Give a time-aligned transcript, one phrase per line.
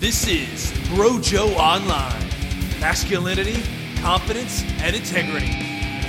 [0.00, 2.26] This is Bro Joe Online
[2.80, 3.62] Masculinity,
[4.00, 5.54] Confidence, and Integrity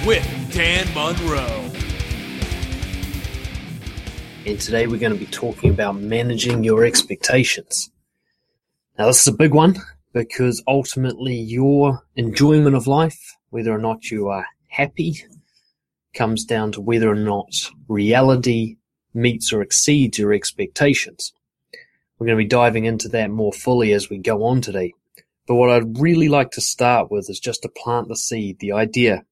[0.07, 1.69] with Dan Monroe.
[4.45, 7.91] And today we're going to be talking about managing your expectations.
[8.97, 9.75] Now, this is a big one
[10.13, 13.19] because ultimately your enjoyment of life,
[13.49, 15.21] whether or not you are happy,
[16.13, 17.51] comes down to whether or not
[17.89, 18.77] reality
[19.13, 21.33] meets or exceeds your expectations.
[22.21, 24.93] We're going to be diving into that more fully as we go on today.
[25.47, 28.73] But what I'd really like to start with is just to plant the seed, the
[28.73, 29.25] idea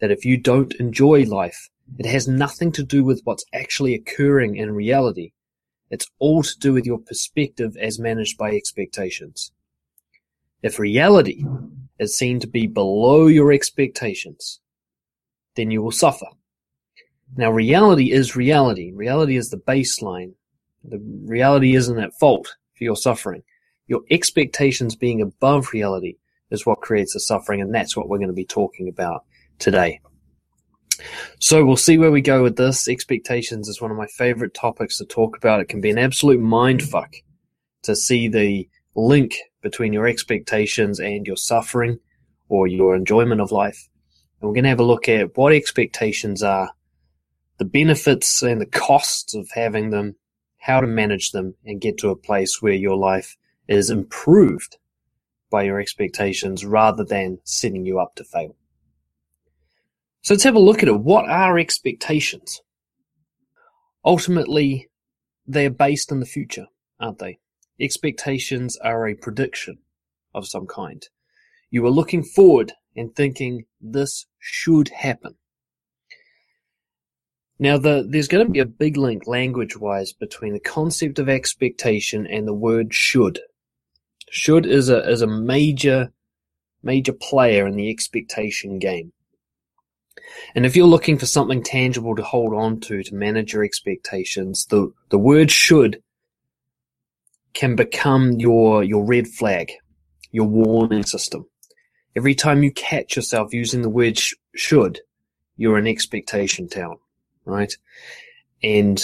[0.00, 4.56] that if you don't enjoy life, it has nothing to do with what's actually occurring
[4.56, 5.30] in reality.
[5.90, 9.52] It's all to do with your perspective as managed by expectations.
[10.60, 11.44] If reality
[12.00, 14.58] is seen to be below your expectations,
[15.54, 16.26] then you will suffer.
[17.36, 18.90] Now, reality is reality.
[18.92, 20.32] Reality is the baseline.
[20.86, 23.42] The reality isn't at fault for your suffering.
[23.86, 26.16] Your expectations being above reality
[26.50, 29.24] is what creates the suffering, and that's what we're going to be talking about
[29.58, 30.00] today.
[31.40, 32.88] So we'll see where we go with this.
[32.88, 35.60] Expectations is one of my favorite topics to talk about.
[35.60, 37.14] It can be an absolute mindfuck
[37.82, 41.98] to see the link between your expectations and your suffering
[42.48, 43.88] or your enjoyment of life.
[44.40, 46.70] And we're going to have a look at what expectations are,
[47.58, 50.16] the benefits and the costs of having them,
[50.64, 53.36] how to manage them, and get to a place where your life
[53.68, 54.78] is improved
[55.50, 58.56] by your expectations rather than setting you up to fail.
[60.22, 61.00] So let's have a look at it.
[61.00, 62.62] What are expectations?
[64.06, 64.88] Ultimately,
[65.46, 67.38] they're based on the future, aren't they?
[67.78, 69.76] Expectations are a prediction
[70.34, 71.06] of some kind.
[71.68, 75.34] You are looking forward and thinking this should happen.
[77.58, 81.28] Now, the, there's going to be a big link language wise between the concept of
[81.28, 83.40] expectation and the word should.
[84.30, 86.12] Should is a, is a major,
[86.82, 89.12] major player in the expectation game.
[90.54, 94.66] And if you're looking for something tangible to hold on to to manage your expectations,
[94.66, 96.02] the, the word should
[97.52, 99.72] can become your, your red flag,
[100.32, 101.46] your warning system.
[102.16, 105.00] Every time you catch yourself using the word sh- should,
[105.56, 106.96] you're in expectation town,
[107.44, 107.72] right?
[108.62, 109.02] And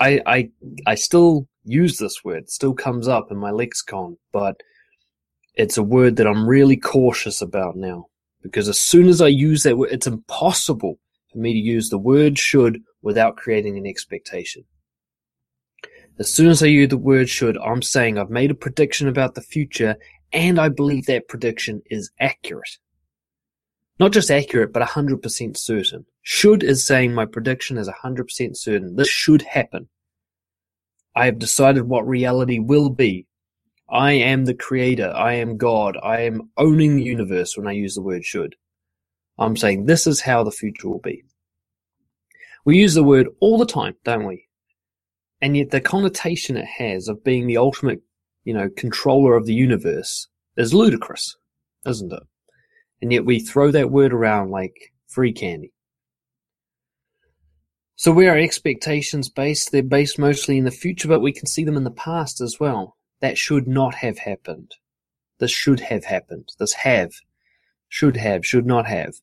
[0.00, 0.50] I, I,
[0.86, 4.60] I still use this word, it still comes up in my lexicon, but
[5.54, 8.06] it's a word that I'm really cautious about now
[8.42, 10.98] because as soon as I use that word, it's impossible
[11.30, 14.64] for me to use the word should without creating an expectation.
[16.18, 19.34] As soon as I use the word should, I'm saying I've made a prediction about
[19.34, 19.96] the future
[20.32, 22.78] and I believe that prediction is accurate.
[23.98, 26.06] Not just accurate, but 100% certain.
[26.22, 28.96] Should is saying my prediction is 100% certain.
[28.96, 29.88] This should happen.
[31.14, 33.26] I have decided what reality will be
[33.92, 35.12] I am the creator.
[35.14, 35.98] I am God.
[36.02, 38.56] I am owning the universe when I use the word should.
[39.38, 41.24] I'm saying this is how the future will be.
[42.64, 44.48] We use the word all the time, don't we?
[45.42, 48.00] And yet the connotation it has of being the ultimate,
[48.44, 50.26] you know, controller of the universe
[50.56, 51.36] is ludicrous,
[51.84, 52.22] isn't it?
[53.02, 55.72] And yet we throw that word around like free candy.
[57.96, 59.72] So where are expectations based?
[59.72, 62.58] They're based mostly in the future, but we can see them in the past as
[62.60, 62.96] well.
[63.20, 64.72] That should not have happened.
[65.38, 66.48] This should have happened.
[66.58, 67.12] This have,
[67.88, 69.14] should have, should not have.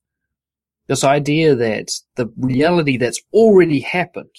[0.87, 4.35] This idea that the reality that's already happened.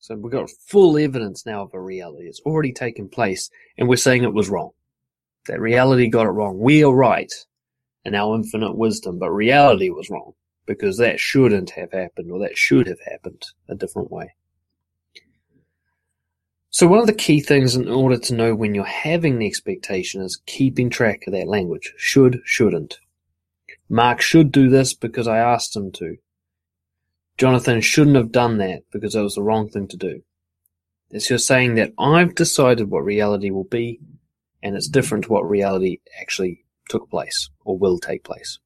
[0.00, 2.26] So we've got full evidence now of a reality.
[2.26, 3.48] It's already taken place
[3.78, 4.72] and we're saying it was wrong.
[5.46, 6.58] That reality got it wrong.
[6.58, 7.32] We are right
[8.04, 10.32] in our infinite wisdom, but reality was wrong
[10.66, 14.34] because that shouldn't have happened or that should have happened a different way.
[16.70, 20.22] So one of the key things in order to know when you're having the expectation
[20.22, 21.92] is keeping track of that language.
[21.98, 22.98] Should, shouldn't.
[23.90, 26.16] Mark should do this because I asked him to.
[27.36, 30.22] Jonathan shouldn't have done that because it was the wrong thing to do.
[31.10, 34.00] It's just saying that I've decided what reality will be
[34.62, 38.58] and it's different to what reality actually took place or will take place.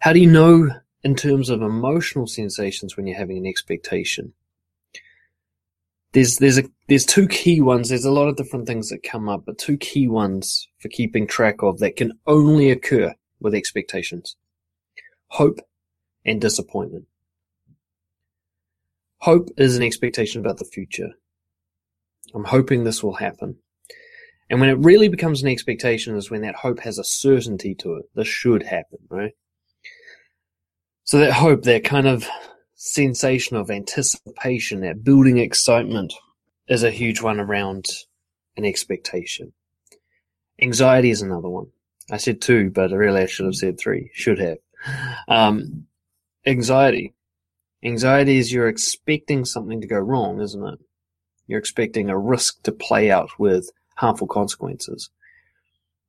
[0.00, 0.70] How do you know
[1.02, 4.32] in terms of emotional sensations when you're having an expectation?
[6.12, 7.88] there's there's a there's two key ones.
[7.88, 11.26] There's a lot of different things that come up, but two key ones for keeping
[11.26, 14.36] track of that can only occur with expectations:
[15.28, 15.60] hope
[16.24, 17.06] and disappointment.
[19.18, 21.10] Hope is an expectation about the future.
[22.34, 23.56] I'm hoping this will happen.
[24.50, 27.94] And when it really becomes an expectation is when that hope has a certainty to
[27.94, 28.06] it.
[28.16, 29.32] This should happen, right?
[31.04, 32.26] So that hope, that kind of
[32.74, 36.12] sensation of anticipation, that building excitement,
[36.68, 37.86] is a huge one around
[38.56, 39.52] an expectation.
[40.60, 41.66] Anxiety is another one.
[42.10, 44.10] I said two, but really I should have said three.
[44.14, 44.58] Should have.
[45.28, 45.86] Um,
[46.44, 47.14] anxiety.
[47.84, 50.80] Anxiety is you're expecting something to go wrong, isn't it?
[51.46, 53.70] You're expecting a risk to play out with
[54.00, 55.10] harmful consequences.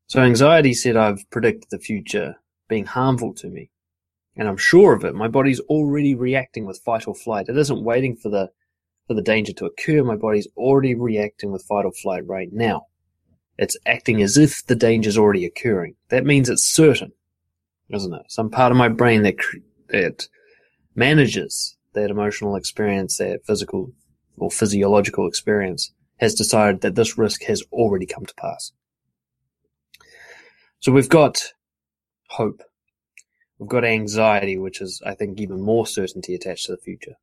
[0.07, 2.37] So anxiety said, I've predicted the future
[2.69, 3.69] being harmful to me.
[4.37, 5.13] And I'm sure of it.
[5.13, 7.49] My body's already reacting with fight or flight.
[7.49, 8.49] It isn't waiting for the,
[9.07, 10.03] for the danger to occur.
[10.03, 12.87] My body's already reacting with fight or flight right now.
[13.57, 15.95] It's acting as if the danger's already occurring.
[16.09, 17.11] That means it's certain,
[17.89, 18.25] isn't it?
[18.29, 19.35] Some part of my brain that,
[19.89, 20.27] that
[20.95, 23.91] manages that emotional experience, that physical
[24.37, 25.91] or physiological experience
[26.21, 28.71] has decided that this risk has already come to pass.
[30.79, 31.43] So we've got
[32.29, 32.61] hope.
[33.57, 37.15] We've got anxiety, which is, I think, even more certainty attached to the future.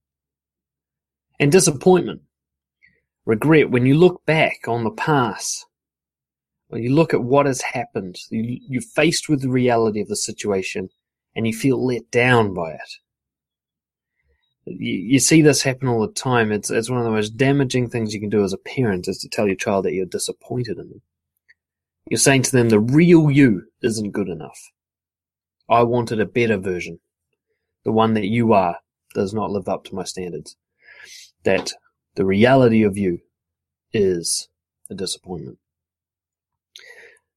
[1.41, 2.23] And disappointment.
[3.25, 3.71] Regret.
[3.71, 5.67] When you look back on the past,
[6.67, 10.17] when you look at what has happened, you, you're faced with the reality of the
[10.17, 10.89] situation
[11.37, 12.91] and you feel let down by it.
[14.71, 16.53] You, see this happen all the time.
[16.53, 19.19] It's, it's one of the most damaging things you can do as a parent is
[19.19, 21.03] to tell your child that you're disappointed in them.
[22.09, 24.59] You're saying to them the real you isn't good enough.
[25.69, 27.01] I wanted a better version.
[27.85, 28.79] The one that you are
[29.15, 30.57] does not live up to my standards.
[31.45, 31.73] That
[32.15, 33.21] the reality of you
[33.93, 34.49] is
[34.91, 35.59] a disappointment.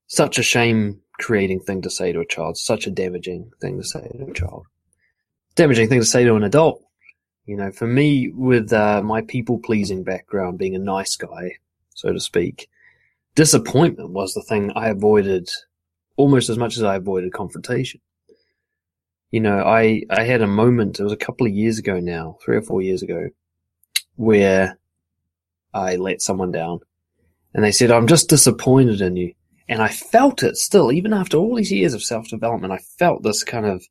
[0.07, 3.83] Such a shame creating thing to say to a child, such a damaging thing to
[3.83, 4.65] say to a child.
[5.55, 6.83] Damaging thing to say to an adult.
[7.45, 11.57] You know, for me, with uh, my people pleasing background, being a nice guy,
[11.89, 12.69] so to speak,
[13.35, 15.49] disappointment was the thing I avoided
[16.17, 18.01] almost as much as I avoided confrontation
[19.31, 22.37] you know, I, I had a moment, it was a couple of years ago now,
[22.43, 23.29] three or four years ago,
[24.15, 24.77] where
[25.73, 26.81] I let someone down
[27.53, 29.33] and they said, I'm just disappointed in you.
[29.69, 33.23] And I felt it still, even after all these years of self development, I felt
[33.23, 33.85] this kind of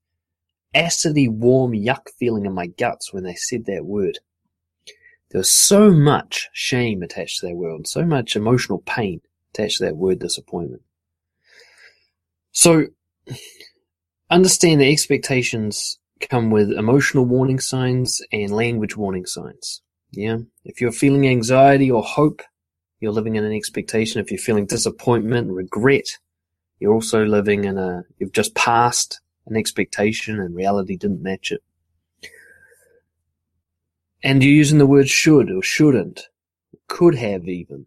[0.74, 4.18] acidy, warm, yuck feeling in my guts when they said that word.
[5.30, 9.20] There was so much shame attached to that word, so much emotional pain
[9.52, 10.82] attached to that word disappointment.
[12.52, 12.86] So
[14.28, 19.82] understand that expectations come with emotional warning signs and language warning signs.
[20.10, 20.38] Yeah.
[20.64, 22.42] If you're feeling anxiety or hope,
[22.98, 24.20] you're living in an expectation.
[24.20, 26.18] If you're feeling disappointment, regret,
[26.80, 31.62] you're also living in a, you've just passed an expectation and reality didn't match it.
[34.22, 36.28] And you're using the word should or shouldn't,
[36.88, 37.86] could have even.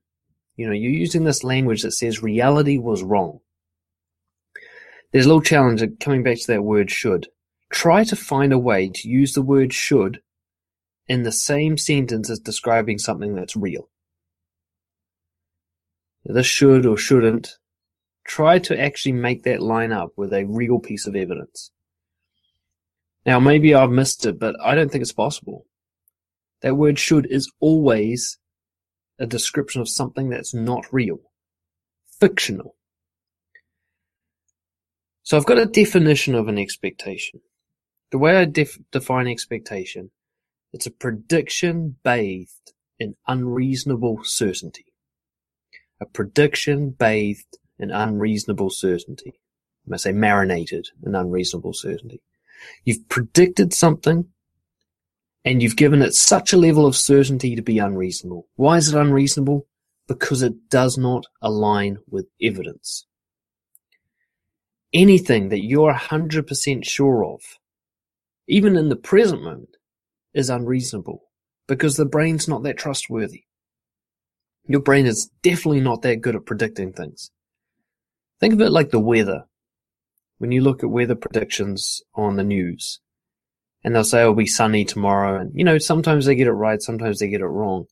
[0.56, 3.40] You know, you're using this language that says reality was wrong.
[5.12, 7.28] There's a little challenge coming back to that word should.
[7.72, 10.22] Try to find a way to use the word should
[11.08, 13.90] in the same sentence as describing something that's real.
[16.26, 17.58] This should or shouldn't.
[18.26, 21.72] Try to actually make that line up with a real piece of evidence.
[23.26, 25.66] Now, maybe I've missed it, but I don't think it's possible.
[26.62, 28.38] That word should is always
[29.20, 31.20] a description of something that's not real,
[32.20, 32.76] fictional.
[35.24, 37.42] So I've got a definition of an expectation.
[38.12, 40.12] The way I def- define expectation,
[40.74, 44.86] it's a prediction bathed in unreasonable certainty.
[46.02, 49.34] A prediction bathed in unreasonable certainty.
[49.86, 52.22] I must say marinated in unreasonable certainty.
[52.84, 54.30] You've predicted something
[55.46, 58.48] and you've given it such a level of certainty to be unreasonable.
[58.56, 59.68] Why is it unreasonable?
[60.08, 63.06] Because it does not align with evidence
[64.94, 67.42] anything that you're 100% sure of,
[68.48, 69.78] even in the present moment,
[70.34, 71.24] is unreasonable
[71.68, 73.44] because the brain's not that trustworthy.
[74.66, 77.32] Your brain is definitely not that good at predicting things.
[78.40, 79.46] Think of it like the weather.
[80.38, 83.00] When you look at weather predictions on the news,
[83.84, 86.82] and they'll say it'll be sunny tomorrow, and you know, sometimes they get it right,
[86.82, 87.86] sometimes they get it wrong.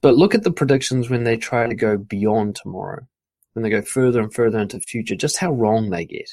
[0.00, 3.06] But look at the predictions when they try to go beyond tomorrow
[3.54, 6.30] when they go further and further into the future, just how wrong they get.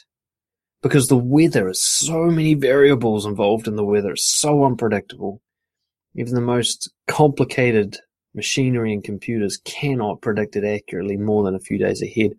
[0.81, 5.41] Because the weather is so many variables involved in the weather, it's so unpredictable.
[6.15, 8.00] Even the most complicated
[8.34, 12.31] machinery and computers cannot predict it accurately more than a few days ahead.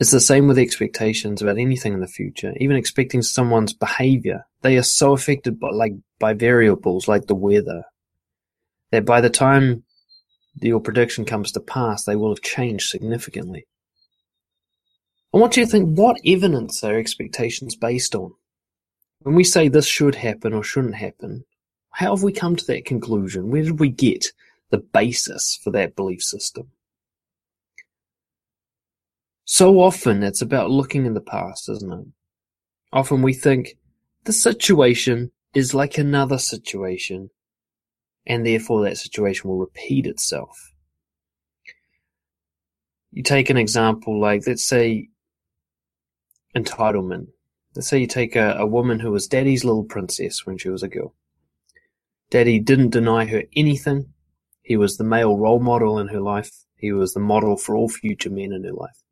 [0.00, 4.46] It's the same with expectations about anything in the future, even expecting someone's behavior.
[4.62, 7.84] They are so affected by like by variables like the weather
[8.90, 9.84] that by the time
[10.60, 13.66] your prediction comes to pass, they will have changed significantly.
[15.32, 18.32] I want you to think what evidence are expectations based on?
[19.20, 21.44] When we say this should happen or shouldn't happen,
[21.90, 23.50] how have we come to that conclusion?
[23.50, 24.32] Where did we get
[24.70, 26.70] the basis for that belief system.
[29.52, 32.06] So often it's about looking in the past, isn't it?
[32.92, 33.74] Often we think
[34.22, 37.30] the situation is like another situation
[38.24, 40.72] and therefore that situation will repeat itself.
[43.10, 45.08] You take an example like, let's say,
[46.56, 47.26] entitlement.
[47.74, 50.84] Let's say you take a, a woman who was daddy's little princess when she was
[50.84, 51.16] a girl.
[52.30, 54.12] Daddy didn't deny her anything.
[54.62, 56.52] He was the male role model in her life.
[56.76, 59.02] He was the model for all future men in her life.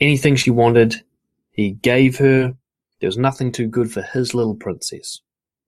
[0.00, 1.02] Anything she wanted,
[1.50, 2.54] he gave her.
[3.00, 5.20] There was nothing too good for his little princess,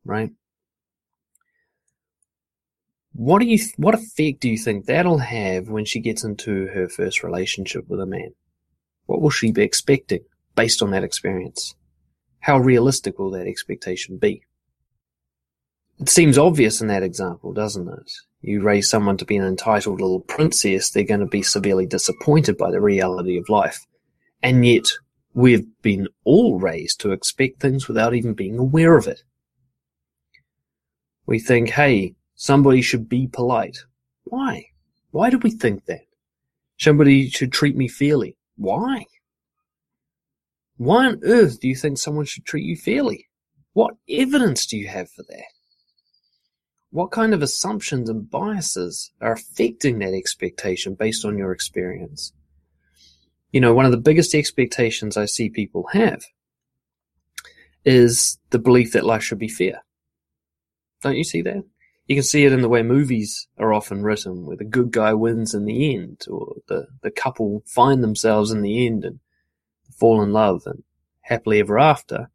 [0.05, 0.31] right?
[3.13, 6.89] What do you, what effect do you think that'll have when she gets into her
[6.89, 8.35] first relationship with a man?
[9.07, 10.21] What will she be expecting
[10.55, 11.75] based on that experience?
[12.39, 14.43] How realistic will that expectation be?
[15.99, 18.11] It seems obvious in that example, doesn't it?
[18.41, 22.57] You raise someone to be an entitled little princess, they're going to be severely disappointed
[22.57, 23.87] by the reality of life.
[24.43, 24.87] And yet,
[25.35, 29.23] we've been all raised to expect things without even being aware of it.
[31.27, 33.79] We think, hey, somebody should be polite.
[34.25, 34.67] Why?
[35.11, 36.03] Why do we think that?
[36.79, 38.37] Somebody should treat me fairly.
[38.57, 39.05] Why?
[40.77, 43.29] Why on earth do you think someone should treat you fairly?
[43.75, 45.45] What evidence do you have for that?
[46.91, 52.33] What kind of assumptions and biases are affecting that expectation based on your experience?
[53.53, 56.23] You know, one of the biggest expectations I see people have
[57.85, 59.83] is the belief that life should be fair.
[61.03, 61.65] Don't you see that?
[62.07, 65.15] You can see it in the way movies are often written, where the good guy
[65.15, 69.21] wins in the end, or the, the couple find themselves in the end and
[69.97, 70.83] fall in love and
[71.23, 72.31] happily ever after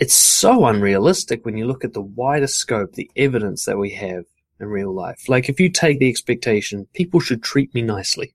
[0.00, 4.24] it's so unrealistic when you look at the wider scope, the evidence that we have
[4.58, 5.28] in real life.
[5.28, 8.34] Like if you take the expectation, people should treat me nicely,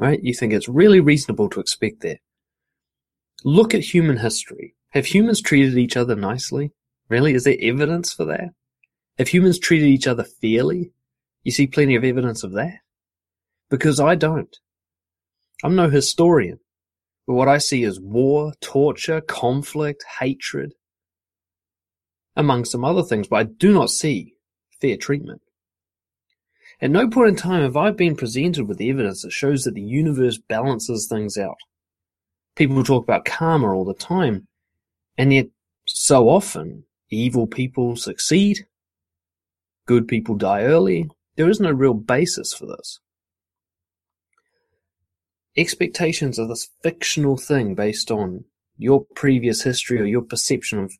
[0.00, 0.22] right?
[0.22, 2.20] You think it's really reasonable to expect that.
[3.44, 4.74] Look at human history.
[4.90, 6.72] Have humans treated each other nicely?
[7.08, 7.34] Really?
[7.34, 8.50] Is there evidence for that?
[9.18, 10.92] Have humans treated each other fairly?
[11.44, 12.78] You see plenty of evidence of that?
[13.68, 14.56] Because I don't.
[15.62, 16.60] I'm no historian.
[17.26, 20.72] But what I see is war, torture, conflict, hatred,
[22.34, 24.34] among some other things, but I do not see
[24.80, 25.42] fair treatment.
[26.82, 29.82] At no point in time have I been presented with evidence that shows that the
[29.82, 31.58] universe balances things out.
[32.56, 34.46] People talk about karma all the time,
[35.18, 35.46] and yet
[35.86, 38.66] so often evil people succeed,
[39.86, 41.08] good people die early.
[41.36, 43.00] There is no real basis for this
[45.56, 48.44] expectations are this fictional thing based on
[48.78, 50.92] your previous history or your perception of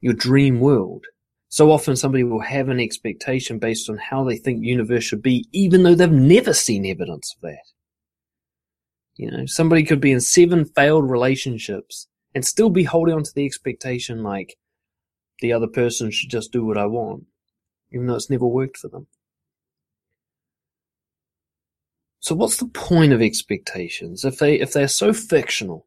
[0.00, 1.04] your dream world.
[1.50, 5.46] So often somebody will have an expectation based on how they think universe should be,
[5.52, 7.64] even though they've never seen evidence of that.
[9.16, 13.32] You know, somebody could be in seven failed relationships and still be holding on to
[13.34, 14.56] the expectation like
[15.40, 17.24] the other person should just do what I want,
[17.92, 19.06] even though it's never worked for them.
[22.20, 25.86] So what's the point of expectations if they if they're so fictional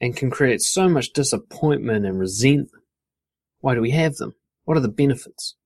[0.00, 2.82] and can create so much disappointment and resentment?
[3.60, 4.34] Why do we have them?
[4.64, 5.56] What are the benefits?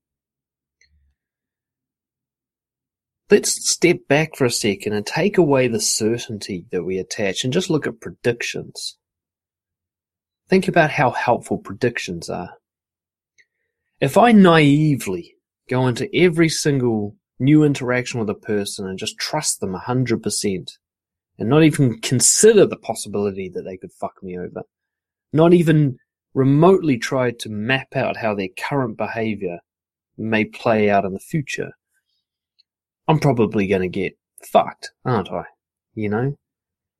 [3.31, 7.53] Let's step back for a second and take away the certainty that we attach and
[7.53, 8.99] just look at predictions.
[10.49, 12.51] Think about how helpful predictions are.
[14.01, 15.35] If I naively
[15.69, 20.71] go into every single new interaction with a person and just trust them 100%
[21.39, 24.63] and not even consider the possibility that they could fuck me over.
[25.33, 25.99] Not even
[26.37, 29.59] remotely try to map out how their current behavior
[30.19, 31.71] may play out in the future.
[33.09, 35.45] I'm probably going to get fucked, aren't I?
[35.95, 36.37] You know?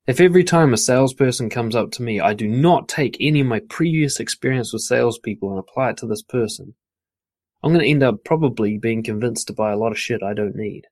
[0.07, 3.47] If every time a salesperson comes up to me, I do not take any of
[3.47, 6.73] my previous experience with salespeople and apply it to this person,
[7.61, 10.33] I'm going to end up probably being convinced to buy a lot of shit I
[10.33, 10.85] don't need.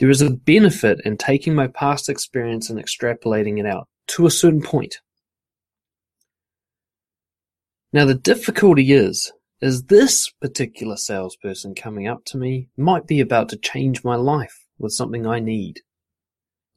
[0.00, 4.32] There is a benefit in taking my past experience and extrapolating it out to a
[4.32, 5.00] certain point.
[7.92, 13.48] Now the difficulty is, is this particular salesperson coming up to me might be about
[13.50, 15.80] to change my life with something I need.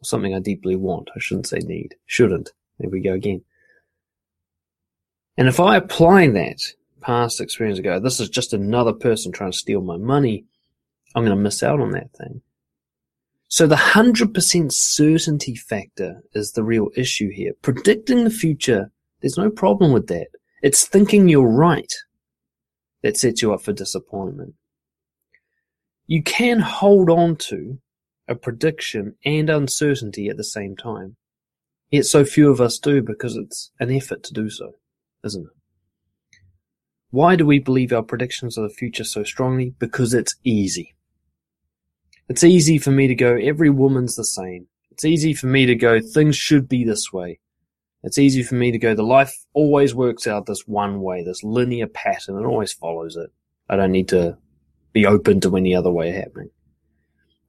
[0.02, 1.10] Or something I deeply want.
[1.16, 1.96] I shouldn't say need.
[2.06, 2.52] Shouldn't.
[2.80, 3.42] There we go again.
[5.38, 6.60] And if I apply that
[7.02, 10.46] past experience ago, this is just another person trying to steal my money,
[11.16, 12.42] I'm going to miss out on that thing.
[13.48, 17.54] So the 100% certainty factor is the real issue here.
[17.62, 20.28] Predicting the future, there's no problem with that.
[20.62, 21.94] It's thinking you're right
[23.02, 24.56] that sets you up for disappointment.
[26.08, 27.78] you can hold on to
[28.28, 31.16] a prediction and uncertainty at the same time.
[31.92, 34.74] Yet so few of us do because it's an effort to do so,
[35.24, 36.38] isn't it?
[37.12, 39.76] Why do we believe our predictions of the future so strongly?
[39.78, 40.96] Because it's easy.
[42.28, 44.68] It's easy for me to go, every woman's the same.
[44.92, 47.40] It's easy for me to go, things should be this way.
[48.04, 51.44] It's easy for me to go, the life always works out this one way, this
[51.44, 53.30] linear pattern, and always follows it.
[53.68, 54.38] I don't need to
[54.94, 56.50] be open to any other way happening.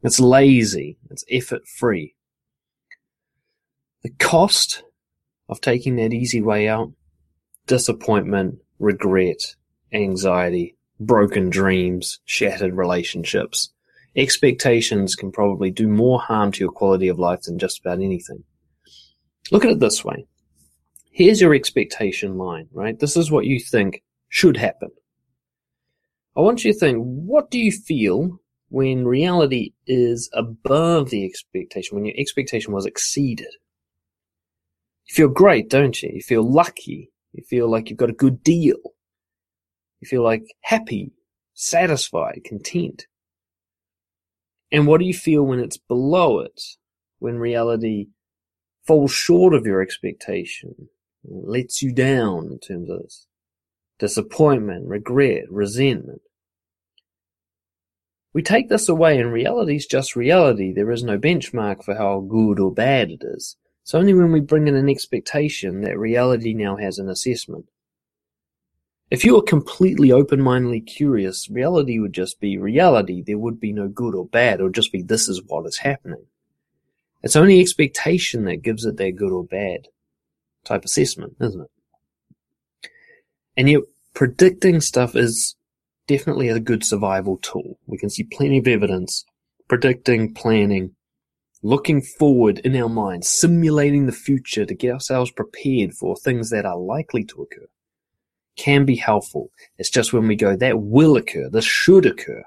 [0.02, 0.98] It's lazy.
[1.10, 2.14] It's effort free.
[4.02, 4.82] The cost
[5.48, 6.92] of taking that easy way out,
[7.66, 9.54] disappointment, regret,
[9.92, 13.70] anxiety, broken dreams, shattered relationships.
[14.16, 18.42] Expectations can probably do more harm to your quality of life than just about anything.
[19.52, 20.26] Look at it this way.
[21.10, 22.98] Here's your expectation line, right?
[22.98, 24.90] This is what you think should happen.
[26.36, 31.96] I want you to think, what do you feel when reality is above the expectation,
[31.96, 33.52] when your expectation was exceeded?
[35.08, 36.10] You feel great, don't you?
[36.14, 37.10] You feel lucky.
[37.32, 38.78] You feel like you've got a good deal.
[40.00, 41.12] You feel like happy,
[41.54, 43.06] satisfied, content.
[44.70, 46.62] And what do you feel when it's below it?
[47.18, 48.06] When reality
[48.86, 50.88] falls short of your expectation,
[51.24, 53.26] lets you down in terms of this?
[53.98, 56.22] Disappointment, regret, resentment.
[58.32, 60.72] We take this away and reality is just reality.
[60.72, 63.56] There is no benchmark for how good or bad it is.
[63.82, 67.66] It's only when we bring in an expectation that reality now has an assessment.
[69.10, 73.22] If you were completely open-mindedly curious, reality would just be reality.
[73.22, 74.60] There would be no good or bad.
[74.60, 76.26] It would just be this is what is happening.
[77.22, 79.88] It's only expectation that gives it that good or bad
[80.64, 82.90] type assessment, isn't it?
[83.56, 83.82] And yet
[84.14, 85.56] predicting stuff is
[86.06, 87.78] definitely a good survival tool.
[87.86, 89.24] We can see plenty of evidence
[89.68, 90.94] predicting, planning,
[91.62, 96.66] looking forward in our minds, simulating the future to get ourselves prepared for things that
[96.66, 97.66] are likely to occur
[98.56, 99.50] can be helpful.
[99.78, 102.42] It's just when we go, that will occur, this should occur,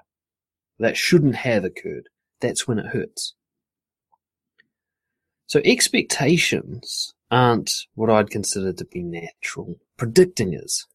[0.80, 3.34] that shouldn't have occurred, that's when it hurts.
[5.48, 9.80] So expectations aren't what I'd consider to be natural.
[9.98, 10.86] Predicting is.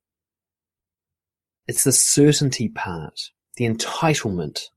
[1.66, 4.68] It's the certainty part, the entitlement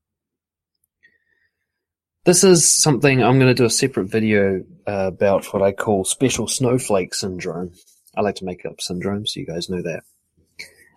[2.24, 6.04] this is something I'm going to do a separate video uh, about what I call
[6.04, 7.72] special snowflake syndrome.
[8.16, 10.02] I like to make up syndromes, so you guys know that.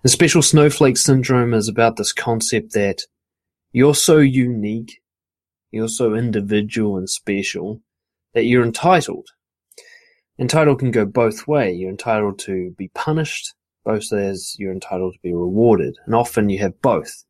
[0.03, 3.01] The special snowflake syndrome is about this concept that
[3.71, 5.01] you're so unique,
[5.71, 7.81] you're so individual and special
[8.35, 9.29] that you're entitled.
[10.37, 11.71] Entitled can go both way.
[11.71, 13.53] You're entitled to be punished,
[13.85, 15.97] both as you're entitled to be rewarded.
[16.05, 17.23] And often you have both.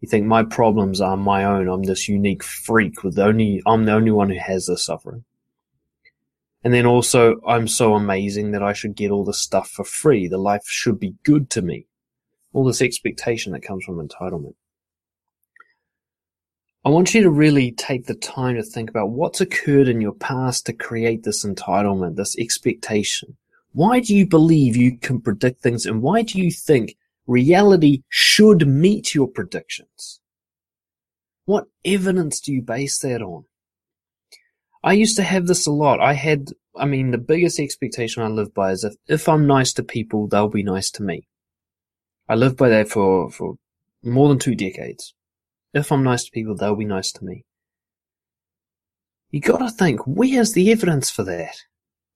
[0.00, 1.68] You think my problems are my own.
[1.68, 5.24] I'm this unique freak with only, I'm the only one who has this suffering.
[6.64, 10.28] And then also, I'm so amazing that I should get all this stuff for free.
[10.28, 11.86] The life should be good to me.
[12.52, 14.54] All this expectation that comes from entitlement.
[16.84, 20.14] I want you to really take the time to think about what's occurred in your
[20.14, 23.36] past to create this entitlement, this expectation.
[23.72, 28.66] Why do you believe you can predict things and why do you think reality should
[28.66, 30.20] meet your predictions.
[31.44, 33.44] What evidence do you base that on?
[34.84, 36.00] I used to have this a lot.
[36.00, 39.72] I had, I mean, the biggest expectation I live by is if, if I'm nice
[39.74, 41.26] to people, they'll be nice to me.
[42.28, 43.56] I lived by that for, for
[44.02, 45.14] more than two decades.
[45.74, 47.44] If I'm nice to people, they'll be nice to me.
[49.30, 51.56] You gotta think, where's the evidence for that?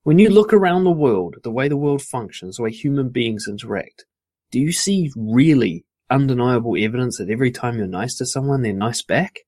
[0.03, 3.47] When you look around the world, the way the world functions, the way human beings
[3.49, 4.05] interact,
[4.51, 9.03] do you see really undeniable evidence that every time you're nice to someone, they're nice
[9.03, 9.41] back?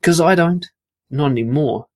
[0.00, 0.66] Because I don't.
[1.10, 1.86] Not anymore.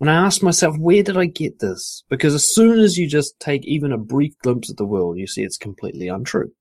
[0.00, 2.02] And I ask myself, where did I get this?
[2.10, 5.26] Because as soon as you just take even a brief glimpse at the world, you
[5.26, 6.52] see it's completely untrue.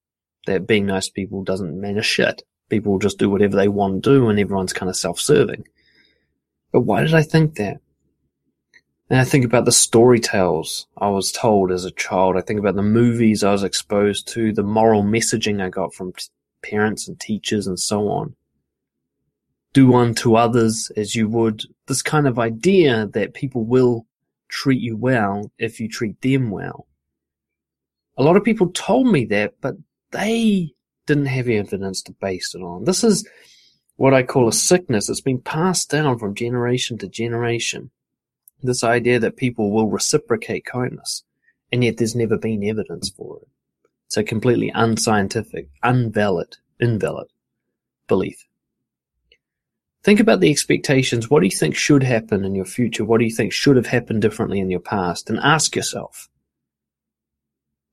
[0.46, 2.44] That being nice to people doesn't mean a shit.
[2.70, 5.68] People will just do whatever they want to do and everyone's kind of self-serving.
[6.72, 7.80] But why did I think that?
[9.10, 12.36] And I think about the story tales I was told as a child.
[12.36, 16.14] I think about the movies I was exposed to, the moral messaging I got from
[16.64, 18.36] parents and teachers and so on.
[19.74, 21.64] Do unto others as you would.
[21.88, 24.08] This kind of idea that people will
[24.48, 26.88] treat you well if you treat them well.
[28.18, 29.76] A lot of people told me that, but
[30.12, 30.74] they
[31.06, 32.86] didn't have evidence to base it on.
[32.86, 33.28] This is
[33.96, 35.10] what I call a sickness.
[35.10, 37.92] It's been passed down from generation to generation
[38.64, 41.24] this idea that people will reciprocate kindness,
[41.72, 43.48] and yet there's never been evidence for it.
[44.08, 47.28] It's a completely unscientific, unvalid, invalid
[48.08, 48.46] belief.
[50.04, 51.30] Think about the expectations.
[51.30, 53.06] What do you think should happen in your future?
[53.06, 55.30] What do you think should have happened differently in your past?
[55.30, 56.30] And ask yourself,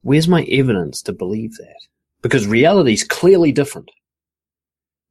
[0.03, 1.81] where's my evidence to believe that?
[2.23, 3.91] Because reality is clearly different.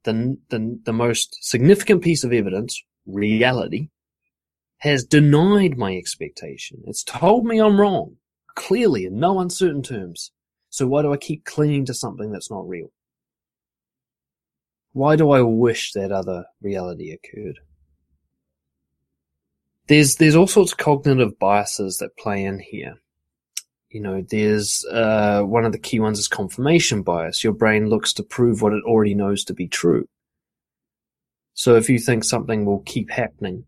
[0.04, 3.88] The, the, the most significant piece of evidence, reality,
[4.78, 6.82] has denied my expectation.
[6.86, 8.16] It's told me I'm wrong,
[8.54, 10.32] clearly in no uncertain terms.
[10.70, 12.92] So why do I keep clinging to something that's not real?
[14.92, 17.58] Why do I wish that other reality occurred?
[19.86, 23.00] There's there's all sorts of cognitive biases that play in here.
[23.90, 27.42] You know, there's uh, one of the key ones is confirmation bias.
[27.42, 30.08] Your brain looks to prove what it already knows to be true.
[31.54, 33.64] So if you think something will keep happening,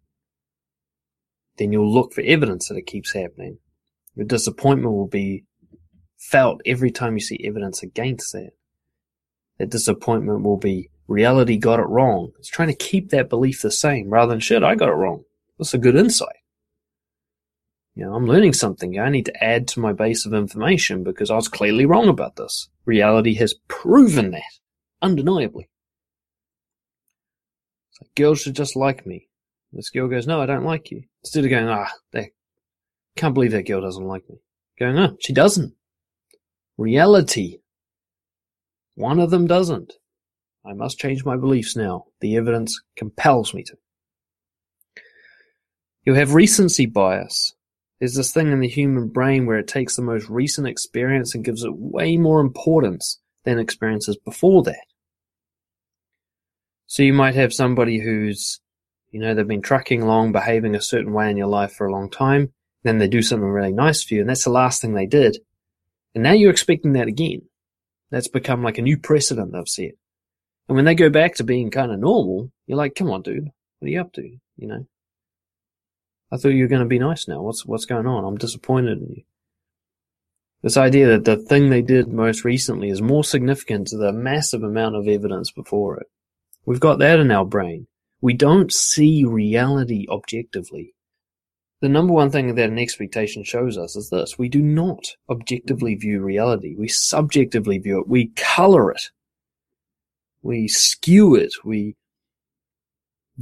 [1.58, 3.58] then you'll look for evidence that it keeps happening.
[4.14, 5.44] Your disappointment will be
[6.18, 8.52] felt every time you see evidence against that.
[9.58, 12.32] That disappointment will be reality got it wrong.
[12.38, 15.24] It's trying to keep that belief the same rather than shit, I got it wrong.
[15.58, 16.41] That's a good insight.
[17.94, 18.98] You know, I'm learning something.
[18.98, 22.36] I need to add to my base of information because I was clearly wrong about
[22.36, 22.68] this.
[22.86, 24.42] Reality has proven that,
[25.02, 25.68] undeniably.
[27.90, 29.28] So girls should just like me.
[29.72, 31.02] This girl goes, no, I don't like you.
[31.22, 32.32] Instead of going, ah, they
[33.16, 34.36] can't believe that girl doesn't like me.
[34.78, 35.74] Going, oh, she doesn't.
[36.78, 37.58] Reality.
[38.94, 39.92] One of them doesn't.
[40.64, 42.06] I must change my beliefs now.
[42.20, 43.76] The evidence compels me to.
[46.04, 47.54] You'll have recency bias.
[48.02, 51.44] There's this thing in the human brain where it takes the most recent experience and
[51.44, 54.86] gives it way more importance than experiences before that.
[56.88, 58.58] So you might have somebody who's,
[59.12, 61.92] you know, they've been trucking along, behaving a certain way in your life for a
[61.92, 64.94] long time, then they do something really nice for you, and that's the last thing
[64.94, 65.38] they did.
[66.16, 67.42] And now you're expecting that again.
[68.10, 69.92] That's become like a new precedent they've set.
[70.68, 73.48] And when they go back to being kind of normal, you're like, come on, dude,
[73.78, 74.28] what are you up to?
[74.56, 74.86] You know,
[76.32, 77.42] I thought you were going to be nice now.
[77.42, 78.24] What's, what's going on?
[78.24, 79.22] I'm disappointed in you.
[80.62, 84.62] This idea that the thing they did most recently is more significant to the massive
[84.62, 86.06] amount of evidence before it.
[86.64, 87.86] We've got that in our brain.
[88.20, 90.94] We don't see reality objectively.
[91.80, 94.38] The number one thing that an expectation shows us is this.
[94.38, 96.76] We do not objectively view reality.
[96.78, 98.08] We subjectively view it.
[98.08, 99.10] We color it
[100.42, 101.96] we skew it, we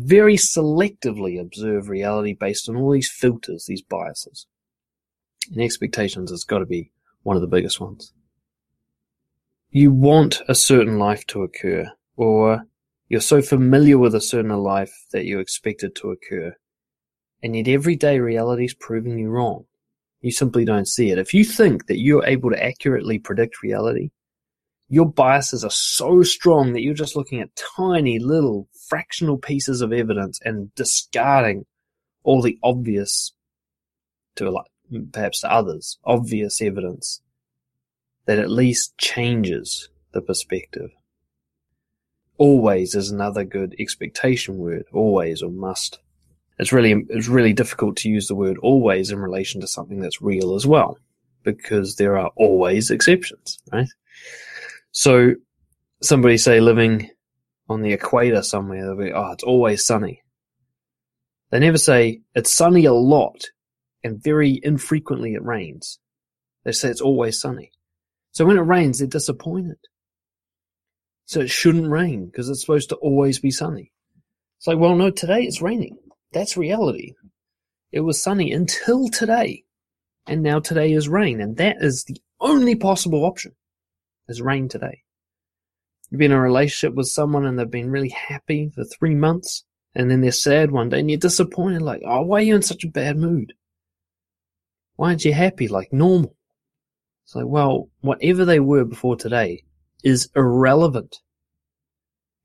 [0.01, 4.47] very selectively observe reality based on all these filters, these biases.
[5.51, 8.13] And expectations has got to be one of the biggest ones.
[9.71, 12.65] You want a certain life to occur, or
[13.09, 16.57] you're so familiar with a certain life that you expect it to occur.
[17.43, 19.65] And yet everyday reality is proving you wrong.
[20.21, 21.19] You simply don't see it.
[21.19, 24.11] If you think that you're able to accurately predict reality,
[24.89, 29.93] your biases are so strong that you're just looking at tiny little fractional pieces of
[29.93, 31.65] evidence and discarding
[32.25, 33.33] all the obvious
[34.35, 34.67] to like
[35.13, 37.23] perhaps to others obvious evidence
[38.27, 40.91] that at least changes the perspective.
[42.37, 46.01] Always is another good expectation word always or must.
[46.59, 50.21] It's really it's really difficult to use the word always in relation to something that's
[50.21, 50.99] real as well
[51.43, 53.89] because there are always exceptions right?
[54.93, 55.35] So
[56.03, 57.11] somebody say living
[57.71, 60.23] on the equator somewhere, they'll be, oh, it's always sunny.
[61.51, 63.47] They never say it's sunny a lot
[64.03, 65.99] and very infrequently it rains.
[66.65, 67.73] They say it's always sunny.
[68.33, 69.79] So when it rains, they're disappointed.
[71.25, 73.93] So it shouldn't rain because it's supposed to always be sunny.
[74.59, 75.97] It's like, well, no, today it's raining.
[76.33, 77.15] That's reality.
[77.93, 79.65] It was sunny until today.
[80.27, 81.41] And now today is rain.
[81.41, 83.53] And that is the only possible option.
[84.29, 85.03] Has rain today.
[86.11, 89.65] You've been in a relationship with someone and they've been really happy for three months,
[89.95, 92.63] and then they're sad one day and you're disappointed, like, oh, why are you in
[92.63, 93.53] such a bad mood?
[94.97, 96.37] Why aren't you happy like normal?
[97.25, 99.65] It's like, well, whatever they were before today
[100.03, 101.17] is irrelevant.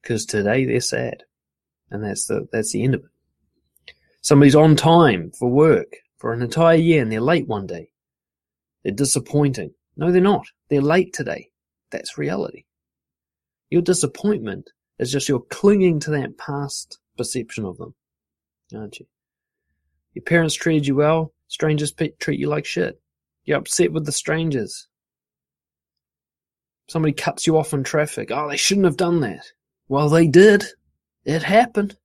[0.01, 1.23] Because today they're sad.
[1.89, 3.93] And that's the, that's the end of it.
[4.21, 7.89] Somebody's on time for work for an entire year and they're late one day.
[8.83, 9.73] They're disappointing.
[9.97, 10.45] No, they're not.
[10.69, 11.49] They're late today.
[11.91, 12.65] That's reality.
[13.69, 17.95] Your disappointment is just you're clinging to that past perception of them,
[18.73, 19.05] aren't you?
[20.13, 23.01] Your parents treated you well, strangers treat you like shit.
[23.43, 24.87] You're upset with the strangers.
[26.87, 28.31] Somebody cuts you off in traffic.
[28.31, 29.45] Oh, they shouldn't have done that.
[29.87, 30.63] Well, they did.
[31.25, 31.97] It happened.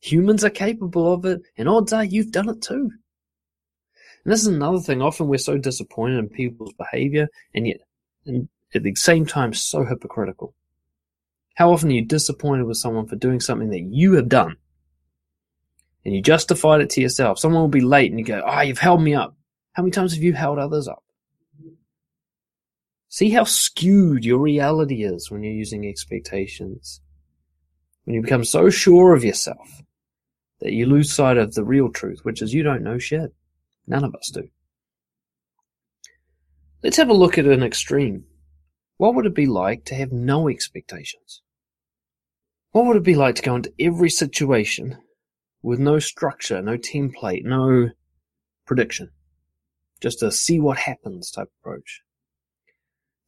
[0.00, 2.90] Humans are capable of it, and odds are you've done it too.
[4.24, 5.02] And this is another thing.
[5.02, 7.80] Often we're so disappointed in people's behavior, and yet,
[8.26, 10.54] and at the same time so hypocritical.
[11.60, 14.56] How often are you disappointed with someone for doing something that you have done?
[16.06, 17.38] And you justified it to yourself.
[17.38, 19.36] Someone will be late and you go, Ah, oh, you've held me up.
[19.74, 21.04] How many times have you held others up?
[23.10, 27.02] See how skewed your reality is when you're using expectations.
[28.04, 29.82] When you become so sure of yourself
[30.60, 33.34] that you lose sight of the real truth, which is you don't know shit.
[33.86, 34.48] None of us do.
[36.82, 38.24] Let's have a look at an extreme.
[38.96, 41.42] What would it be like to have no expectations?
[42.72, 44.98] What would it be like to go into every situation
[45.60, 47.90] with no structure, no template, no
[48.64, 49.10] prediction?
[50.00, 52.02] Just a see what happens type approach.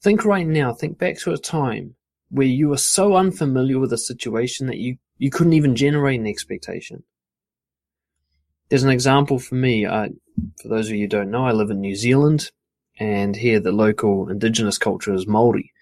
[0.00, 1.96] Think right now, think back to a time
[2.31, 6.26] where you were so unfamiliar with a situation that you, you couldn't even generate an
[6.26, 7.02] expectation.
[8.68, 9.85] There's an example for me.
[9.85, 10.09] Uh,
[10.62, 12.50] for those of you who don't know, I live in New Zealand,
[12.98, 15.72] and here the local indigenous culture is Maori,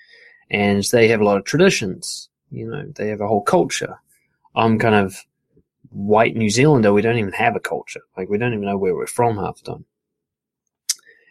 [0.50, 2.29] and they have a lot of traditions.
[2.50, 3.98] You know, they have a whole culture.
[4.54, 5.16] I'm kind of
[5.90, 6.92] white New Zealander.
[6.92, 8.02] We don't even have a culture.
[8.16, 9.84] Like we don't even know where we're from half the time.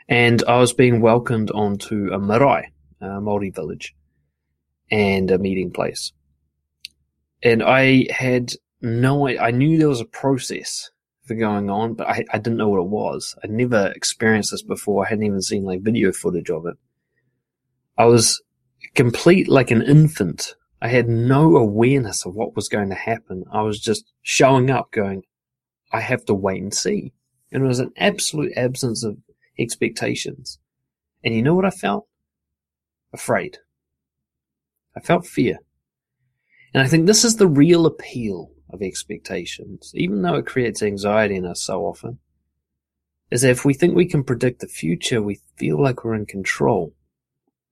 [0.08, 3.96] And I was being welcomed onto a marae, a Maori village,
[4.90, 6.14] and a meeting place.
[7.44, 10.90] And I had no, I knew there was a process
[11.26, 13.36] for going on, but I, I didn't know what it was.
[13.44, 15.06] I'd never experienced this before.
[15.06, 16.76] I hadn't even seen like video footage of it.
[17.98, 18.42] I was
[18.96, 20.56] complete like an infant.
[20.82, 23.44] I had no awareness of what was going to happen.
[23.52, 25.24] I was just showing up going,
[25.92, 27.14] I have to wait and see.
[27.52, 29.18] And it was an absolute absence of
[29.58, 30.60] expectations.
[31.24, 32.08] And you know what I felt?
[33.12, 33.58] Afraid.
[34.96, 35.60] I felt fear.
[36.74, 41.36] And I think this is the real appeal of expectations, even though it creates anxiety
[41.36, 42.20] in us so often,
[43.32, 46.26] is that if we think we can predict the future, we feel like we're in
[46.26, 46.94] control.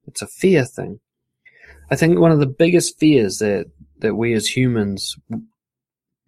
[0.08, 1.00] It's a fear thing.
[1.90, 3.68] I think one of the biggest fears that,
[4.00, 5.16] that we as humans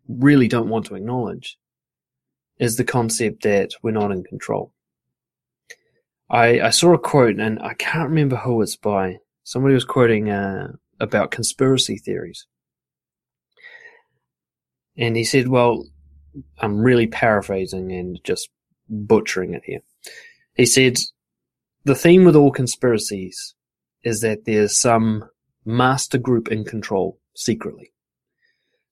[0.07, 1.57] really don't want to acknowledge
[2.57, 4.73] is the concept that we're not in control.
[6.29, 9.17] I, I saw a quote and I can't remember who it's by.
[9.43, 12.45] Somebody was quoting uh, about conspiracy theories.
[14.97, 15.85] And he said, well,
[16.59, 18.49] I'm really paraphrasing and just
[18.89, 19.79] butchering it here.
[20.55, 20.97] He said,
[21.85, 23.55] the theme with all conspiracies
[24.03, 25.25] is that there's some
[25.65, 27.91] master group in control secretly.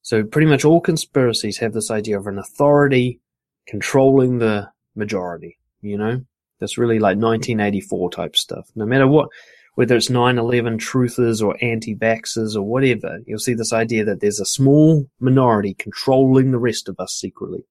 [0.02, 3.20] So pretty much all conspiracies have this idea of an authority
[3.68, 6.22] controlling the majority, you know?
[6.60, 8.70] That's really like 1984 type stuff.
[8.76, 9.30] No matter what,
[9.76, 14.46] whether it's 9-11 truthers or anti-vaxxers or whatever, you'll see this idea that there's a
[14.46, 17.66] small minority controlling the rest of us secretly.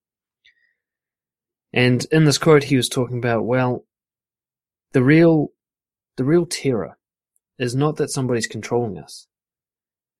[1.73, 3.83] And in this quote, he was talking about, well,
[4.93, 5.49] the real,
[6.15, 6.96] the real terror
[7.57, 9.27] is not that somebody's controlling us.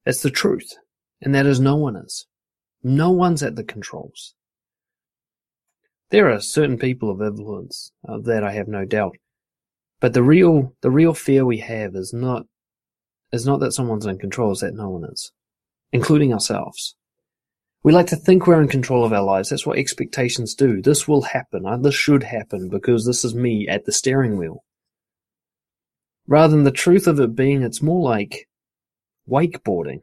[0.06, 0.76] It's the truth.
[1.22, 2.28] And that is no one is.
[2.84, 4.36] No one's at the controls.
[6.10, 9.18] There are certain people of influence, of that I have no doubt.
[10.00, 12.46] But the real the real fear we have is not
[13.34, 15.32] is not that someone's in control, it's that no one is.
[15.92, 16.96] Including ourselves.
[17.84, 19.50] We like to think we're in control of our lives.
[19.50, 20.82] That's what expectations do.
[20.82, 21.66] This will happen.
[21.66, 24.64] Uh, this should happen because this is me at the steering wheel.
[26.28, 28.48] Rather than the truth of it being, it's more like
[29.30, 30.02] wakeboarding.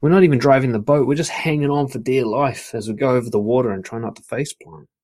[0.00, 1.06] We're not even driving the boat.
[1.06, 4.00] We're just hanging on for dear life as we go over the water and try
[4.00, 4.86] not to faceplant.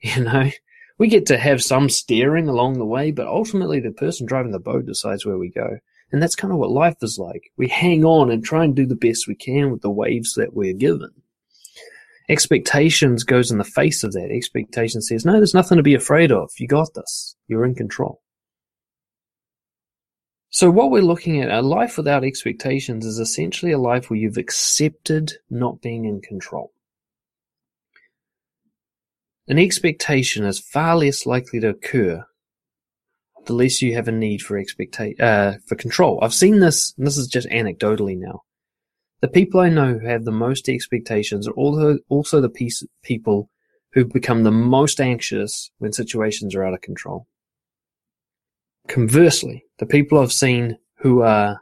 [0.00, 0.50] You know,
[0.98, 4.58] we get to have some steering along the way, but ultimately the person driving the
[4.58, 5.78] boat decides where we go.
[6.12, 7.50] And that's kind of what life is like.
[7.56, 10.54] We hang on and try and do the best we can with the waves that
[10.54, 11.10] we're given.
[12.28, 14.30] Expectations goes in the face of that.
[14.30, 16.50] Expectation says, no, there's nothing to be afraid of.
[16.58, 17.34] You got this.
[17.48, 18.20] You're in control.
[20.54, 24.36] So what we're looking at, a life without expectations is essentially a life where you've
[24.36, 26.72] accepted not being in control.
[29.48, 32.24] An expectation is far less likely to occur
[33.46, 36.20] the less you have a need for expecta- uh, for control.
[36.22, 38.42] I've seen this, and this is just anecdotally now.
[39.22, 43.50] The people I know who have the most expectations are also, also the piece, people
[43.92, 47.26] who become the most anxious when situations are out of control.
[48.88, 51.60] Conversely, the people I've seen who are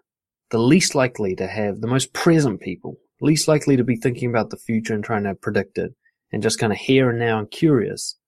[0.50, 4.50] the least likely to have the most present people, least likely to be thinking about
[4.50, 5.94] the future and trying to predict it,
[6.32, 8.18] and just kind of here and now and curious,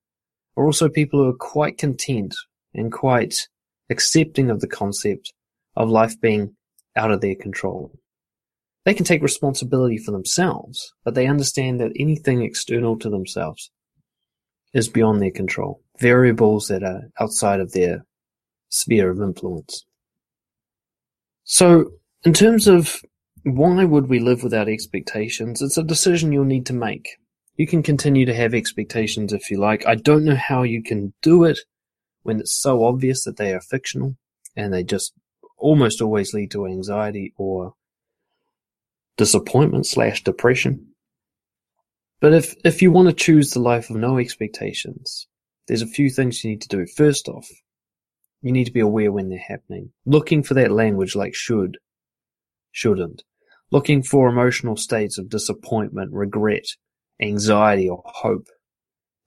[0.56, 2.34] are also people who are quite content
[2.72, 3.48] and quite
[3.90, 5.32] accepting of the concept
[5.76, 6.54] of life being
[6.96, 7.92] out of their control.
[8.84, 13.70] They can take responsibility for themselves, but they understand that anything external to themselves
[14.72, 18.04] is beyond their control, variables that are outside of their
[18.74, 19.84] sphere of influence.
[21.44, 21.92] So,
[22.24, 23.02] in terms of
[23.44, 25.62] why would we live without expectations?
[25.62, 27.16] It's a decision you'll need to make.
[27.56, 29.86] You can continue to have expectations if you like.
[29.86, 31.60] I don't know how you can do it
[32.22, 34.16] when it's so obvious that they are fictional
[34.56, 35.12] and they just
[35.56, 37.74] almost always lead to anxiety or
[39.16, 40.88] disappointment slash depression.
[42.20, 45.28] But if, if you want to choose the life of no expectations,
[45.68, 46.86] there's a few things you need to do.
[46.86, 47.48] First off,
[48.44, 49.90] you need to be aware when they're happening.
[50.04, 51.78] Looking for that language like should,
[52.72, 53.22] shouldn't.
[53.70, 56.66] Looking for emotional states of disappointment, regret,
[57.22, 58.48] anxiety, or hope.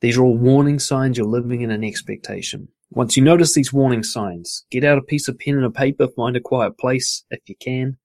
[0.01, 2.67] These are all warning signs you're living in an expectation.
[2.91, 6.07] Once you notice these warning signs, get out a piece of pen and a paper,
[6.07, 7.97] find a quiet place if you can,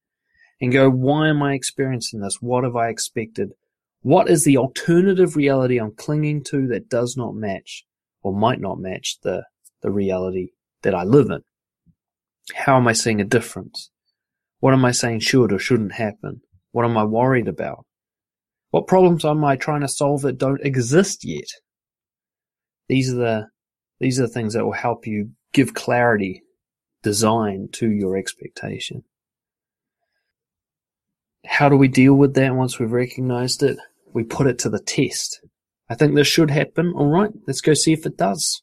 [0.63, 2.41] and go, why am I experiencing this?
[2.41, 3.53] What have I expected?
[4.01, 7.85] What is the alternative reality I'm clinging to that does not match
[8.23, 9.45] or might not match the,
[9.83, 11.43] the reality that I live in?
[12.55, 13.91] How am I seeing a difference?
[14.61, 16.43] What am I saying should or shouldn't happen?
[16.73, 17.85] What am I worried about?
[18.71, 21.49] What problems am I trying to solve that don't exist yet?
[22.89, 23.49] These are the
[24.01, 26.43] these are the things that will help you give clarity,
[27.03, 29.05] design to your expectation.
[31.47, 33.79] How do we deal with that once we've recognized it?
[34.13, 35.41] We put it to the test.
[35.89, 36.93] I think this should happen.
[36.97, 38.63] All right, let's go see if it does.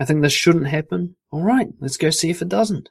[0.00, 1.14] I think this shouldn't happen.
[1.30, 2.88] All right, let's go see if it doesn't.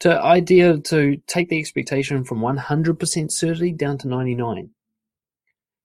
[0.00, 4.70] To idea to take the expectation from 100% certainty down to 99.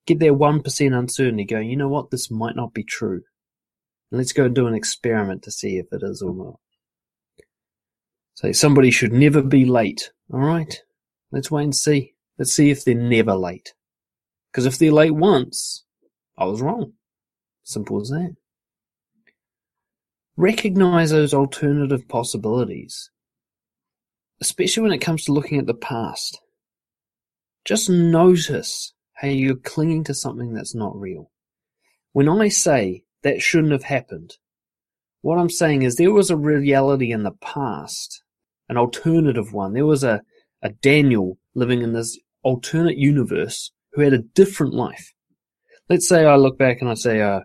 [0.06, 3.22] Get their 1% uncertainty going, you know what, this might not be true.
[4.12, 6.60] Let's go and do an experiment to see if it is or not.
[8.34, 10.12] So somebody should never be late.
[10.32, 10.80] All right.
[11.30, 12.14] Let's wait and see.
[12.38, 13.74] Let's see if they're never late.
[14.50, 15.84] Because if they're late once,
[16.38, 16.94] I was wrong.
[17.62, 18.34] Simple as that.
[20.40, 23.10] Recognize those alternative possibilities,
[24.40, 26.40] especially when it comes to looking at the past.
[27.66, 31.30] Just notice how you're clinging to something that's not real.
[32.12, 34.38] When I say that shouldn't have happened.
[35.20, 38.22] What I'm saying is there was a reality in the past,
[38.70, 39.74] an alternative one.
[39.74, 40.22] There was a,
[40.62, 45.12] a Daniel living in this alternate universe who had a different life.
[45.90, 47.40] Let's say I look back and I say, uh,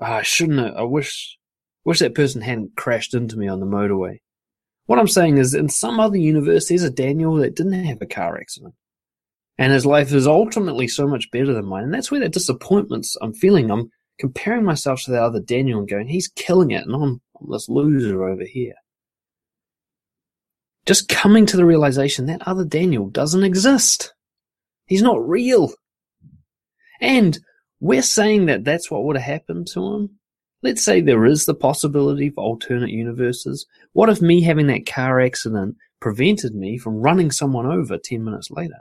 [0.00, 1.38] oh, I shouldn't have, I wish,
[1.84, 4.18] wish that person hadn't crashed into me on the motorway.
[4.86, 8.06] What I'm saying is in some other universe, there's a Daniel that didn't have a
[8.06, 8.74] car accident.
[9.58, 11.84] And his life is ultimately so much better than mine.
[11.84, 13.70] And that's where that disappointment I'm feeling.
[13.70, 17.50] I'm comparing myself to the other Daniel and going, he's killing it, and I'm, I'm
[17.50, 18.74] this loser over here.
[20.86, 24.12] Just coming to the realization that other Daniel doesn't exist.
[24.86, 25.72] He's not real.
[27.00, 27.38] And
[27.80, 30.18] we're saying that that's what would have happened to him.
[30.62, 33.66] Let's say there is the possibility for alternate universes.
[33.94, 38.48] What if me having that car accident prevented me from running someone over 10 minutes
[38.50, 38.78] later?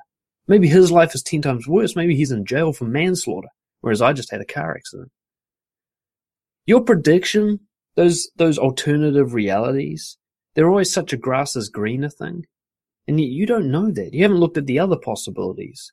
[0.47, 1.95] Maybe his life is 10 times worse.
[1.95, 3.47] Maybe he's in jail for manslaughter,
[3.81, 5.11] whereas I just had a car accident.
[6.67, 7.61] Your prediction,
[7.95, 10.17] those those alternative realities,
[10.53, 12.45] they're always such a grass is greener thing.
[13.07, 14.13] And yet you don't know that.
[14.13, 15.91] You haven't looked at the other possibilities.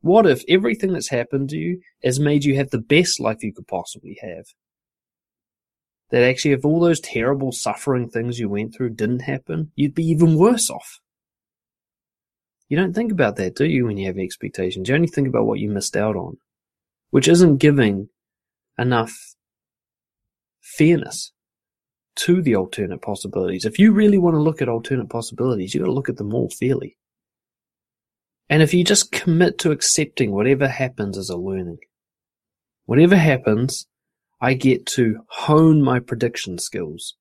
[0.00, 3.52] What if everything that's happened to you has made you have the best life you
[3.52, 4.46] could possibly have?
[6.10, 10.04] That actually, if all those terrible suffering things you went through didn't happen, you'd be
[10.04, 11.00] even worse off.
[12.68, 14.88] You don't think about that, do you, when you have expectations?
[14.88, 16.38] You only think about what you missed out on,
[17.10, 18.08] which isn't giving
[18.78, 19.34] enough
[20.60, 21.32] fairness
[22.16, 23.64] to the alternate possibilities.
[23.64, 26.34] If you really want to look at alternate possibilities, you've got to look at them
[26.34, 26.96] all fairly.
[28.50, 31.78] And if you just commit to accepting whatever happens as a learning,
[32.86, 33.86] whatever happens,
[34.40, 37.16] I get to hone my prediction skills.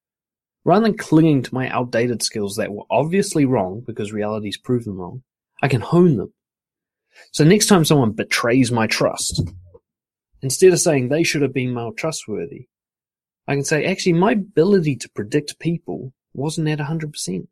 [0.64, 5.24] Rather than clinging to my outdated skills that were obviously wrong because reality's proven wrong,
[5.62, 6.34] I can hone them.
[7.32, 9.42] So next time someone betrays my trust,
[10.42, 12.68] instead of saying they should have been more trustworthy,
[13.48, 17.48] I can say, actually, my ability to predict people wasn't at 100%.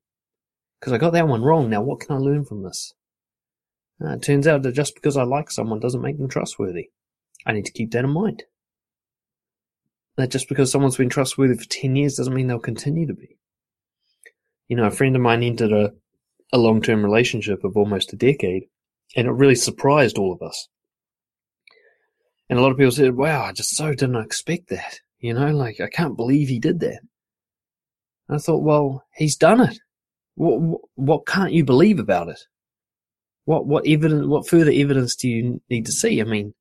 [0.79, 1.69] Because I got that one wrong.
[1.69, 2.93] Now, what can I learn from this?
[4.03, 6.89] Uh, it turns out that just because I like someone doesn't make them trustworthy.
[7.45, 8.43] I need to keep that in mind.
[10.17, 13.37] That just because someone's been trustworthy for 10 years doesn't mean they'll continue to be.
[14.67, 15.91] You know, a friend of mine entered a,
[16.53, 18.63] a long term relationship of almost a decade,
[19.15, 20.69] and it really surprised all of us.
[22.49, 24.99] And a lot of people said, wow, I just so didn't expect that.
[25.19, 27.01] You know, like, I can't believe he did that.
[28.29, 29.79] I thought, well, he's done it.
[30.35, 32.39] What, what can't you believe about it?
[33.45, 36.19] What, what evidence, what further evidence do you need to see?
[36.21, 36.53] I mean,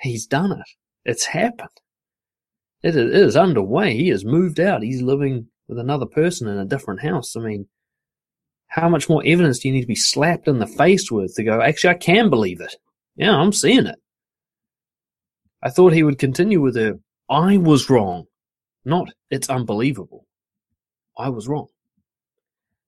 [0.00, 0.66] he's done it.
[1.04, 1.70] It's happened.
[2.82, 3.96] It is, underway.
[3.96, 4.82] He has moved out.
[4.82, 7.36] He's living with another person in a different house.
[7.36, 7.68] I mean,
[8.66, 11.44] how much more evidence do you need to be slapped in the face with to
[11.44, 12.74] go, actually, I can believe it?
[13.14, 13.98] Yeah, I'm seeing it.
[15.62, 16.98] I thought he would continue with the,
[17.30, 18.24] I was wrong,
[18.84, 20.26] not it's unbelievable.
[21.16, 21.68] I was wrong.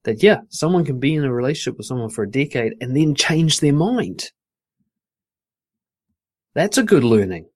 [0.03, 3.15] That, yeah, someone can be in a relationship with someone for a decade and then
[3.15, 4.31] change their mind.
[6.55, 7.47] That's a good learning.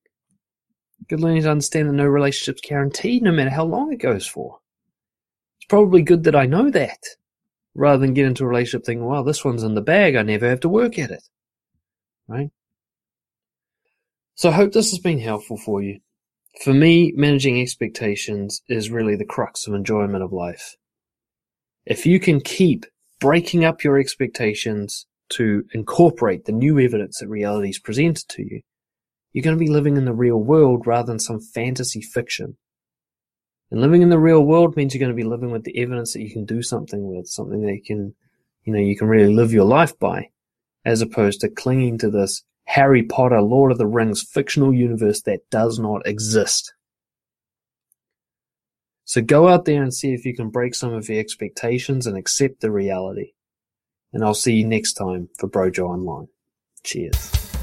[1.07, 4.59] Good learning to understand that no relationship's guaranteed no matter how long it goes for.
[5.59, 6.99] It's probably good that I know that
[7.74, 10.16] rather than get into a relationship thinking, well, this one's in the bag.
[10.16, 11.22] I never have to work at it.
[12.26, 12.51] Right?
[14.34, 16.01] So I hope this has been helpful for you.
[16.62, 20.76] For me, managing expectations is really the crux of enjoyment of life.
[21.86, 22.84] If you can keep
[23.20, 28.61] breaking up your expectations to incorporate the new evidence that reality is presented to you,
[29.39, 32.57] you're going to be living in the real world rather than some fantasy fiction.
[33.70, 36.12] And living in the real world means you're going to be living with the evidence
[36.12, 38.16] that you can do something with, something that you can,
[38.64, 40.30] you know, you can really live your life by,
[40.84, 45.49] as opposed to clinging to this Harry Potter, Lord of the Rings fictional universe that
[45.51, 46.74] does not exist.
[49.05, 52.18] So go out there and see if you can break some of your expectations and
[52.18, 53.34] accept the reality.
[54.12, 56.26] And I'll see you next time for Brojo Online.
[56.82, 57.57] Cheers.